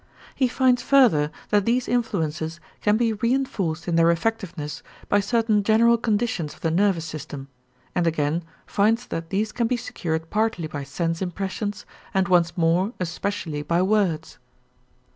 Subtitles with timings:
[0.33, 5.95] He finds further that these influences can be reënforced in their effectiveness by certain general
[5.95, 7.49] conditions of the nervous system
[7.93, 11.85] and again finds that these can be secured partly by sense impressions,
[12.15, 14.39] and once more especially by words.